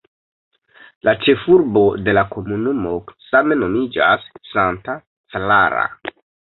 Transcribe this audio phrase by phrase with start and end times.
[1.07, 2.97] La ĉefurbo de la komunumo
[3.29, 5.91] same nomiĝas "Santa Clara".